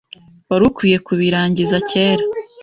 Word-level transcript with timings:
Wari 0.49 0.63
ukwiye 0.69 0.97
kubirangiza 1.07 1.77
kera. 1.89 2.23